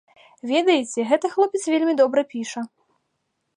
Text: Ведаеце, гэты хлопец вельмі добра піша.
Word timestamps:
Ведаеце, 0.51 1.05
гэты 1.11 1.31
хлопец 1.35 1.63
вельмі 1.73 1.93
добра 2.01 2.21
піша. 2.35 2.67